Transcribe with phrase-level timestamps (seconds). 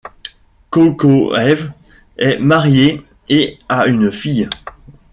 [0.71, 1.71] Kokoïev
[2.17, 4.49] est marié et a une fille.